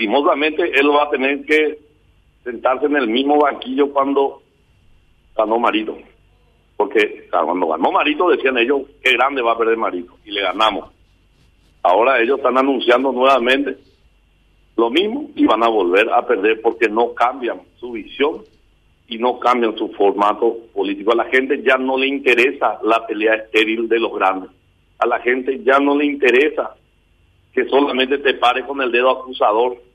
[0.00, 1.78] lastimosamente él va a tener que
[2.42, 4.40] sentarse en el mismo banquillo cuando
[5.36, 5.98] ganó Marito.
[6.76, 10.14] Porque cuando ganó Marito decían ellos, qué grande va a perder Marito.
[10.24, 10.90] Y le ganamos.
[11.82, 13.76] Ahora ellos están anunciando nuevamente
[14.76, 18.42] lo mismo y van a volver a perder porque no cambian su visión
[19.06, 21.12] y no cambian su formato político.
[21.12, 24.50] A la gente ya no le interesa la pelea estéril de los grandes.
[24.98, 26.74] A la gente ya no le interesa
[27.52, 29.89] que solamente te pare con el dedo acusador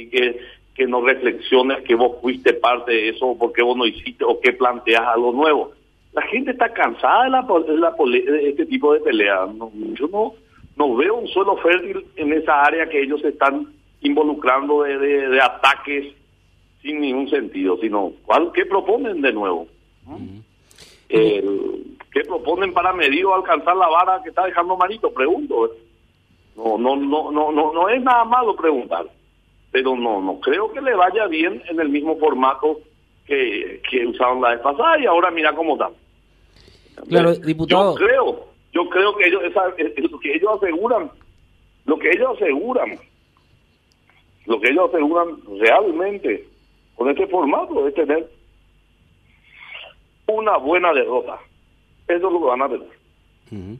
[0.00, 0.40] y que,
[0.74, 4.40] que no reflexiones que vos fuiste parte de eso o porque vos no hiciste o
[4.40, 5.72] que planteas algo nuevo.
[6.12, 9.46] La gente está cansada de, la, de, este tipo de pelea.
[9.94, 10.34] yo no,
[10.76, 13.68] no veo un suelo fértil en esa área que ellos están
[14.00, 16.14] involucrando de, de, ataques
[16.82, 19.68] sin ningún sentido, sino ¿cuál, ¿qué proponen de nuevo?
[21.08, 25.12] ¿Qué proponen para medir o alcanzar la vara que está dejando Marito?
[25.12, 25.66] Pregunto.
[25.66, 25.70] ¿eh?
[26.56, 29.06] No, no, no, no, no, no es nada malo preguntar,
[29.70, 32.80] pero no, no creo que le vaya bien en el mismo formato
[33.26, 35.92] que, que usaron la vez pasada y ahora mira cómo están.
[37.08, 37.98] Claro, diputado.
[37.98, 41.10] Yo creo, yo creo que ellos, esa, lo que ellos aseguran,
[41.86, 42.98] lo que ellos aseguran,
[44.46, 46.46] lo que ellos aseguran realmente
[46.96, 48.28] con este formato es tener
[50.26, 51.38] una buena derrota.
[52.08, 53.78] Eso es lo que van a tener.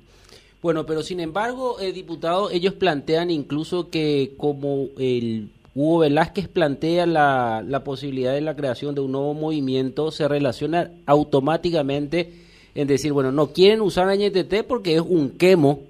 [0.62, 7.06] Bueno, pero sin embargo, eh, diputado, ellos plantean incluso que como el Hugo Velázquez plantea
[7.06, 12.32] la, la posibilidad de la creación de un nuevo movimiento, se relaciona automáticamente
[12.74, 15.80] en decir, bueno, no quieren usar Añetete porque es un quemo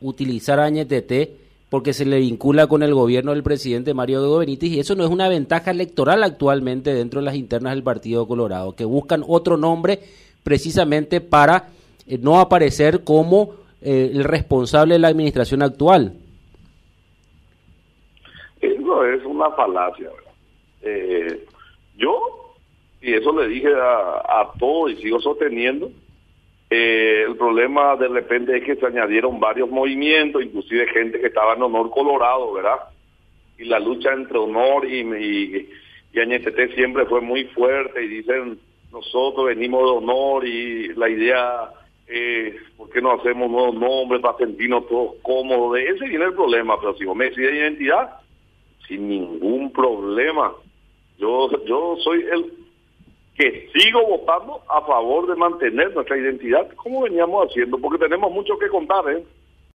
[0.00, 1.36] utilizar Añetete
[1.70, 5.04] porque se le vincula con el gobierno del presidente Mario de Benítez y eso no
[5.04, 9.56] es una ventaja electoral actualmente dentro de las internas del Partido Colorado, que buscan otro
[9.56, 10.00] nombre
[10.42, 11.68] precisamente para
[12.08, 13.50] eh, no aparecer como
[13.82, 16.14] eh, el responsable de la administración actual.
[19.04, 20.10] Es una falacia.
[20.82, 21.46] Eh,
[21.96, 22.54] yo,
[23.00, 25.90] y eso le dije a, a todos y sigo sosteniendo,
[26.70, 31.54] eh, el problema de repente es que se añadieron varios movimientos, inclusive gente que estaba
[31.54, 32.78] en Honor Colorado, ¿verdad?
[33.58, 35.70] Y la lucha entre Honor y, y,
[36.12, 38.58] y siempre fue muy fuerte y dicen,
[38.92, 41.70] nosotros venimos de Honor y la idea
[42.12, 45.78] eh, ¿por qué no hacemos nuevos nombres para sentirnos todos cómodos?
[45.78, 48.16] Ese viene el problema, pero si vos me decís de identidad,
[48.90, 50.52] sin ningún problema.
[51.16, 52.52] Yo, yo soy el
[53.36, 58.58] que sigo votando a favor de mantener nuestra identidad como veníamos haciendo, porque tenemos mucho
[58.58, 59.24] que contar, ¿eh?